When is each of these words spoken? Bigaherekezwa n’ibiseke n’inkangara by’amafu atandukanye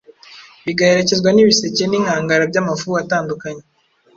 Bigaherekezwa 0.65 1.29
n’ibiseke 1.31 1.83
n’inkangara 1.87 2.43
by’amafu 2.51 2.87
atandukanye 3.03 3.63